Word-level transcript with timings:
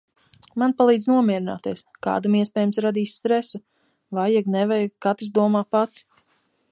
Man 0.61 0.71
palīdz 0.77 1.03
nomierināties, 1.09 1.83
kādam 2.07 2.37
iespējams 2.39 2.81
radīs 2.87 3.13
stresu, 3.19 3.61
vajag, 4.21 4.49
nevajag 4.57 4.95
katrs 5.07 5.33
domā 5.37 5.63
pats. 5.77 6.41